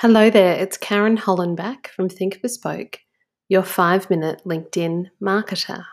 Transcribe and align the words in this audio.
Hello 0.00 0.30
there, 0.30 0.54
it's 0.54 0.78
Karen 0.78 1.18
Hollenbach 1.18 1.88
from 1.88 2.08
Think 2.08 2.40
Bespoke, 2.40 3.00
your 3.50 3.62
five 3.62 4.08
minute 4.08 4.40
LinkedIn 4.46 5.10
marketer. 5.22 5.84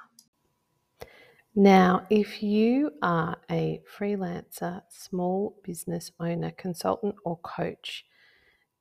Now, 1.54 2.08
if 2.10 2.42
you 2.42 2.92
are 3.02 3.36
a 3.52 3.82
freelancer, 4.00 4.82
small 4.88 5.58
business 5.62 6.10
owner, 6.22 6.52
consultant, 6.52 7.16
or 7.26 7.36
coach, 7.40 8.06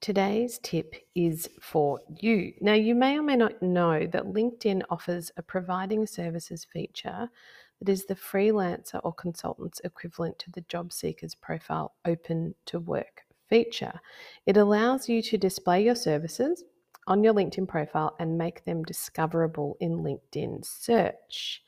today's 0.00 0.60
tip 0.62 0.94
is 1.16 1.48
for 1.60 1.98
you. 2.20 2.52
Now, 2.60 2.74
you 2.74 2.94
may 2.94 3.18
or 3.18 3.22
may 3.22 3.34
not 3.34 3.60
know 3.60 4.06
that 4.06 4.26
LinkedIn 4.26 4.82
offers 4.90 5.32
a 5.36 5.42
providing 5.42 6.06
services 6.06 6.64
feature 6.72 7.28
that 7.80 7.90
is 7.90 8.06
the 8.06 8.14
freelancer 8.14 9.00
or 9.02 9.12
consultant's 9.12 9.80
equivalent 9.82 10.38
to 10.38 10.52
the 10.52 10.60
job 10.68 10.92
seeker's 10.92 11.34
profile 11.34 11.96
open 12.04 12.54
to 12.66 12.78
work 12.78 13.26
feature. 13.48 14.00
It 14.46 14.56
allows 14.56 15.08
you 15.08 15.22
to 15.22 15.38
display 15.38 15.84
your 15.84 15.94
services 15.94 16.64
on 17.06 17.22
your 17.22 17.34
LinkedIn 17.34 17.68
profile 17.68 18.16
and 18.18 18.38
make 18.38 18.64
them 18.64 18.82
discoverable 18.82 19.76
in 19.80 19.98
LinkedIn 19.98 20.64
search. 20.64 21.62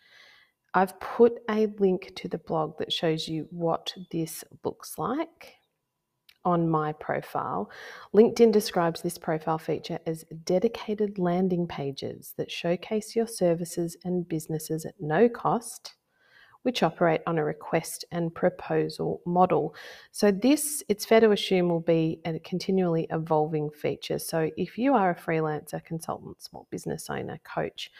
I've 0.74 0.98
put 1.00 1.40
a 1.48 1.66
link 1.78 2.12
to 2.16 2.28
the 2.28 2.38
blog 2.38 2.78
that 2.78 2.92
shows 2.92 3.28
you 3.28 3.46
what 3.50 3.94
this 4.10 4.44
looks 4.64 4.98
like 4.98 5.54
on 6.44 6.68
my 6.68 6.92
profile. 6.92 7.70
LinkedIn 8.14 8.52
describes 8.52 9.02
this 9.02 9.18
profile 9.18 9.58
feature 9.58 9.98
as 10.06 10.24
dedicated 10.44 11.18
landing 11.18 11.66
pages 11.66 12.34
that 12.36 12.50
showcase 12.50 13.16
your 13.16 13.26
services 13.26 13.96
and 14.04 14.28
businesses 14.28 14.84
at 14.84 14.94
no 15.00 15.28
cost 15.28 15.94
which 16.62 16.82
operate 16.82 17.20
on 17.26 17.38
a 17.38 17.44
request 17.44 18.04
and 18.10 18.34
proposal 18.34 19.20
model. 19.24 19.74
So, 20.12 20.30
this, 20.30 20.82
it's 20.88 21.04
fair 21.04 21.20
to 21.20 21.30
assume, 21.30 21.68
will 21.68 21.80
be 21.80 22.20
a 22.24 22.38
continually 22.40 23.06
evolving 23.10 23.70
feature. 23.70 24.18
So, 24.18 24.50
if 24.56 24.78
you 24.78 24.94
are 24.94 25.10
a 25.10 25.14
freelancer, 25.14 25.84
consultant, 25.84 26.42
small 26.42 26.66
business 26.70 27.08
owner, 27.08 27.38
coach, 27.44 27.90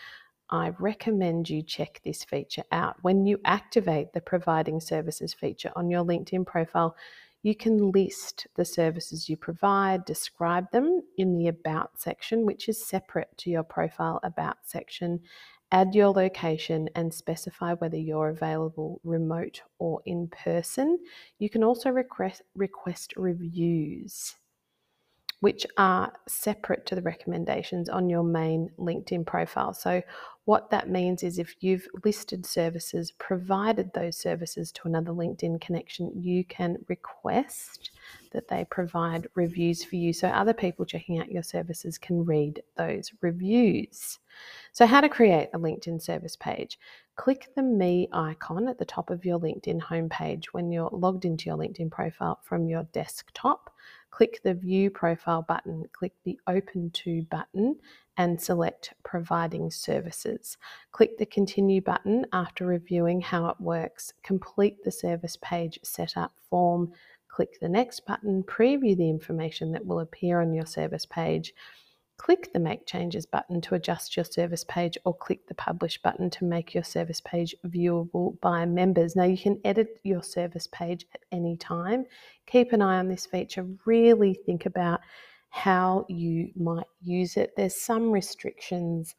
I 0.50 0.72
recommend 0.78 1.50
you 1.50 1.62
check 1.62 2.00
this 2.04 2.24
feature 2.24 2.64
out. 2.72 2.96
When 3.02 3.26
you 3.26 3.38
activate 3.44 4.12
the 4.12 4.20
providing 4.20 4.80
services 4.80 5.34
feature 5.34 5.72
on 5.76 5.90
your 5.90 6.04
LinkedIn 6.04 6.46
profile, 6.46 6.96
you 7.42 7.54
can 7.54 7.92
list 7.92 8.46
the 8.56 8.64
services 8.64 9.28
you 9.28 9.36
provide, 9.36 10.04
describe 10.04 10.70
them 10.72 11.02
in 11.16 11.36
the 11.36 11.48
About 11.48 12.00
section, 12.00 12.44
which 12.44 12.68
is 12.68 12.84
separate 12.84 13.28
to 13.38 13.50
your 13.50 13.62
profile 13.62 14.20
About 14.22 14.56
section, 14.64 15.20
add 15.70 15.94
your 15.94 16.08
location 16.08 16.88
and 16.94 17.12
specify 17.12 17.74
whether 17.74 17.96
you're 17.96 18.28
available 18.28 19.00
remote 19.04 19.62
or 19.78 20.00
in 20.06 20.28
person. 20.28 20.98
You 21.38 21.50
can 21.50 21.62
also 21.62 21.90
request, 21.90 22.42
request 22.54 23.14
reviews, 23.16 24.34
which 25.40 25.66
are 25.76 26.12
separate 26.26 26.86
to 26.86 26.94
the 26.94 27.02
recommendations 27.02 27.88
on 27.88 28.08
your 28.08 28.22
main 28.22 28.70
LinkedIn 28.78 29.26
profile. 29.26 29.74
So, 29.74 30.02
what 30.46 30.70
that 30.70 30.88
means 30.88 31.22
is 31.22 31.38
if 31.38 31.56
you've 31.60 31.86
listed 32.04 32.46
services, 32.46 33.12
provided 33.12 33.92
those 33.92 34.16
services 34.16 34.72
to 34.72 34.88
another 34.88 35.12
LinkedIn 35.12 35.60
connection, 35.60 36.10
you 36.16 36.42
can 36.44 36.78
request 36.88 37.90
that 38.32 38.48
they 38.48 38.64
provide 38.64 39.28
reviews 39.34 39.84
for 39.84 39.96
you 39.96 40.12
so 40.12 40.28
other 40.28 40.52
people 40.52 40.84
checking 40.84 41.18
out 41.18 41.30
your 41.30 41.42
services 41.42 41.98
can 41.98 42.24
read 42.24 42.62
those 42.76 43.12
reviews. 43.20 44.18
So, 44.72 44.86
how 44.86 45.00
to 45.00 45.08
create 45.08 45.48
a 45.52 45.58
LinkedIn 45.58 46.00
service 46.00 46.36
page? 46.36 46.78
Click 47.16 47.48
the 47.56 47.62
Me 47.62 48.08
icon 48.12 48.68
at 48.68 48.78
the 48.78 48.84
top 48.84 49.10
of 49.10 49.24
your 49.24 49.40
LinkedIn 49.40 49.80
homepage 49.80 50.46
when 50.52 50.70
you're 50.70 50.90
logged 50.92 51.24
into 51.24 51.46
your 51.46 51.58
LinkedIn 51.58 51.90
profile 51.90 52.38
from 52.44 52.68
your 52.68 52.84
desktop. 52.92 53.70
Click 54.10 54.40
the 54.42 54.54
View 54.54 54.90
Profile 54.90 55.42
button, 55.42 55.84
click 55.92 56.12
the 56.24 56.38
Open 56.46 56.90
To 56.90 57.22
button, 57.22 57.76
and 58.16 58.40
select 58.40 58.94
Providing 59.04 59.70
Services. 59.70 60.56
Click 60.92 61.18
the 61.18 61.26
Continue 61.26 61.80
button 61.80 62.24
after 62.32 62.66
reviewing 62.66 63.20
how 63.20 63.48
it 63.48 63.60
works. 63.60 64.12
Complete 64.22 64.82
the 64.82 64.90
service 64.90 65.36
page 65.42 65.78
setup 65.82 66.32
form. 66.48 66.92
Click 67.38 67.60
the 67.60 67.68
Next 67.68 68.04
button, 68.04 68.42
preview 68.42 68.96
the 68.96 69.08
information 69.08 69.70
that 69.70 69.86
will 69.86 70.00
appear 70.00 70.40
on 70.40 70.52
your 70.52 70.66
service 70.66 71.06
page 71.06 71.54
Click 72.18 72.52
the 72.52 72.58
Make 72.58 72.84
Changes 72.84 73.26
button 73.26 73.60
to 73.60 73.76
adjust 73.76 74.16
your 74.16 74.24
service 74.24 74.64
page, 74.64 74.98
or 75.04 75.14
click 75.14 75.46
the 75.46 75.54
Publish 75.54 76.02
button 76.02 76.28
to 76.30 76.44
make 76.44 76.74
your 76.74 76.82
service 76.82 77.20
page 77.20 77.54
viewable 77.64 78.38
by 78.40 78.66
members. 78.66 79.14
Now, 79.14 79.22
you 79.22 79.38
can 79.38 79.60
edit 79.64 80.00
your 80.02 80.24
service 80.24 80.66
page 80.66 81.06
at 81.14 81.20
any 81.30 81.56
time. 81.56 82.06
Keep 82.46 82.72
an 82.72 82.82
eye 82.82 82.98
on 82.98 83.08
this 83.08 83.24
feature. 83.24 83.64
Really 83.86 84.34
think 84.34 84.66
about 84.66 85.00
how 85.50 86.06
you 86.08 86.50
might 86.56 86.88
use 87.00 87.36
it. 87.36 87.52
There's 87.56 87.76
some 87.76 88.10
restrictions 88.10 89.14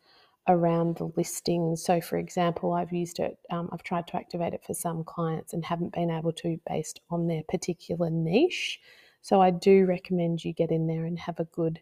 around 0.49 0.97
the 0.97 1.11
listings. 1.15 1.83
So, 1.85 2.01
for 2.01 2.17
example, 2.17 2.73
I've 2.73 2.91
used 2.91 3.19
it, 3.19 3.37
um, 3.51 3.69
I've 3.71 3.83
tried 3.83 4.07
to 4.07 4.17
activate 4.17 4.53
it 4.53 4.63
for 4.65 4.73
some 4.73 5.05
clients 5.05 5.53
and 5.53 5.63
haven't 5.63 5.93
been 5.93 6.11
able 6.11 6.33
to 6.33 6.59
based 6.67 6.99
on 7.09 7.27
their 7.27 7.43
particular 7.47 8.09
niche. 8.09 8.79
So, 9.21 9.41
I 9.41 9.51
do 9.51 9.85
recommend 9.85 10.43
you 10.43 10.51
get 10.51 10.71
in 10.71 10.87
there 10.87 11.05
and 11.05 11.17
have 11.17 11.39
a 11.39 11.45
good 11.45 11.79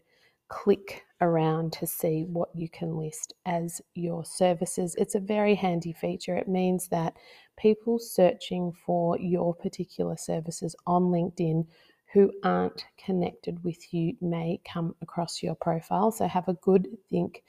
click 0.48 1.02
around 1.20 1.72
to 1.74 1.86
see 1.86 2.24
what 2.24 2.48
you 2.54 2.68
can 2.68 2.96
list 2.96 3.34
as 3.46 3.80
your 3.94 4.24
services. 4.24 4.94
It's 4.98 5.14
a 5.14 5.20
very 5.20 5.54
handy 5.54 5.92
feature. 5.92 6.36
It 6.36 6.48
means 6.48 6.88
that 6.88 7.16
people 7.58 7.98
searching 7.98 8.72
for 8.72 9.18
your 9.18 9.54
particular 9.54 10.16
services 10.16 10.74
on 10.86 11.04
LinkedIn 11.04 11.66
who 12.12 12.32
aren't 12.42 12.86
connected 12.96 13.62
with 13.62 13.92
you 13.92 14.14
may 14.20 14.60
come 14.70 14.94
across 15.02 15.42
your 15.42 15.54
profile. 15.54 16.10
So 16.10 16.26
have 16.26 16.48
a 16.48 16.54
good 16.54 16.88
think 17.10 17.42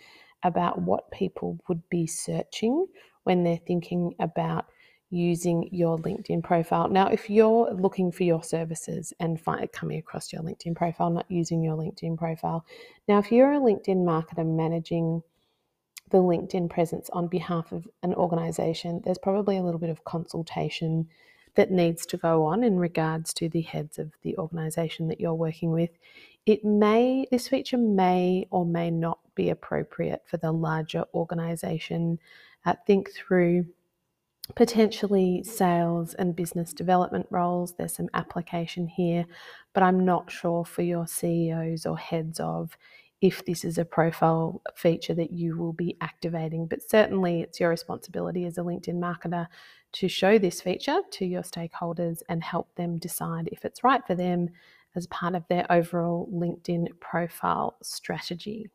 about 0.44 0.82
what 0.82 1.12
people 1.12 1.60
would 1.68 1.82
be 1.90 2.08
searching 2.08 2.86
when 3.24 3.44
they're 3.44 3.60
thinking 3.68 4.14
about 4.20 4.66
using 5.12 5.68
your 5.72 5.98
LinkedIn 5.98 6.44
profile. 6.44 6.88
Now, 6.88 7.08
if 7.08 7.30
you're 7.30 7.74
looking 7.74 8.12
for 8.12 8.24
your 8.24 8.44
services 8.44 9.12
and 9.20 9.42
find, 9.42 9.72
coming 9.72 9.98
across 9.98 10.32
your 10.32 10.44
LinkedIn 10.44 10.76
profile, 10.76 11.10
not 11.10 11.30
using 11.30 11.64
your 11.64 11.76
LinkedIn 11.76 12.18
profile, 12.18 12.66
now 13.08 13.18
if 13.18 13.32
you're 13.32 13.54
a 13.54 13.60
LinkedIn 13.60 14.06
marketer 14.06 14.46
managing 14.46 15.24
the 16.12 16.20
LinkedIn 16.20 16.70
presence 16.70 17.10
on 17.12 17.28
behalf 17.28 17.72
of 17.72 17.88
an 18.04 18.14
organization, 18.14 19.02
there's 19.04 19.18
probably 19.18 19.58
a 19.58 19.64
little 19.64 19.80
bit 19.80 19.90
of 19.90 20.04
consultation 20.04 21.08
that 21.56 21.72
needs 21.72 22.06
to 22.08 22.18
go 22.18 22.46
on 22.46 22.64
in 22.64 22.78
regards 22.78 23.34
to 23.36 23.50
the 23.50 23.62
heads 23.62 24.00
of 24.00 24.12
the 24.22 24.38
organization 24.38 25.08
that 25.08 25.20
you're 25.20 25.34
working 25.34 25.72
with. 25.72 25.92
It 26.46 26.64
may, 26.64 27.28
this 27.32 27.48
feature 27.48 27.78
may 27.78 28.48
or 28.50 28.66
may 28.66 28.90
not 28.92 29.20
be 29.36 29.50
appropriate 29.50 30.24
for 30.26 30.38
the 30.38 30.52
larger 30.52 31.06
organization. 31.14 32.20
Uh, 32.66 32.74
think 32.86 33.12
through 33.12 33.66
potentially 34.56 35.44
sales 35.44 36.14
and 36.16 36.36
business 36.36 36.74
development 36.74 37.28
roles. 37.30 37.74
There's 37.74 37.96
some 37.96 38.10
application 38.14 38.88
here, 38.88 39.26
but 39.74 39.84
I'm 39.84 40.06
not 40.06 40.32
sure 40.32 40.66
for 40.66 40.82
your 40.82 41.08
CEOs 41.08 41.86
or 41.86 41.98
heads 41.98 42.40
of 42.40 42.78
if 43.22 43.46
this 43.46 43.66
is 43.66 43.78
a 43.78 43.86
profile 43.86 44.62
feature 44.76 45.14
that 45.14 45.32
you 45.32 45.58
will 45.58 45.74
be 45.74 45.98
activating. 46.02 46.68
But 46.68 46.82
certainly, 46.82 47.42
it's 47.42 47.60
your 47.60 47.70
responsibility 47.70 48.46
as 48.46 48.58
a 48.58 48.62
LinkedIn 48.62 48.96
marketer 48.96 49.48
to 49.94 50.08
show 50.08 50.38
this 50.38 50.62
feature 50.62 51.00
to 51.12 51.26
your 51.26 51.44
stakeholders 51.44 52.22
and 52.30 52.44
help 52.44 52.74
them 52.76 52.98
decide 52.98 53.50
if 53.52 53.66
it's 53.66 53.84
right 53.84 54.02
for 54.06 54.16
them 54.16 54.50
as 54.96 55.08
part 55.08 55.36
of 55.36 55.48
their 55.48 55.66
overall 55.72 56.30
LinkedIn 56.34 56.88
profile 57.00 57.78
strategy. 57.82 58.70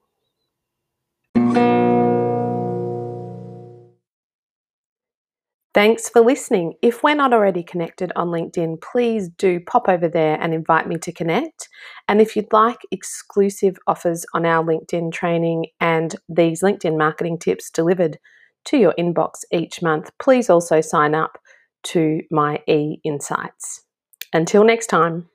Thanks 5.75 6.09
for 6.09 6.21
listening. 6.21 6.75
If 6.83 7.03
we're 7.03 7.17
not 7.17 7.33
already 7.33 7.65
connected 7.65 8.13
on 8.15 8.29
LinkedIn, 8.29 8.81
please 8.81 9.29
do 9.29 9.59
pop 9.59 9.89
over 9.89 10.07
there 10.07 10.39
and 10.41 10.55
invite 10.55 10.87
me 10.87 10.99
to 10.99 11.11
connect. 11.11 11.69
And 12.07 12.21
if 12.21 12.37
you'd 12.37 12.53
like 12.53 12.79
exclusive 12.93 13.77
offers 13.89 14.25
on 14.35 14.47
our 14.47 14.65
LinkedIn 14.65 15.13
training 15.13 15.67
and 15.81 16.15
these 16.29 16.63
LinkedIn 16.63 16.97
marketing 16.97 17.39
tips 17.39 17.71
delivered 17.71 18.19
to 18.67 18.77
your 18.77 18.95
inbox 18.99 19.45
each 19.53 19.83
month, 19.83 20.11
please 20.21 20.51
also 20.51 20.81
sign 20.81 21.15
up 21.15 21.39
to 21.85 22.21
my 22.31 22.63
e 22.67 22.99
insights. 23.05 23.83
Until 24.33 24.65
next 24.65 24.87
time. 24.87 25.29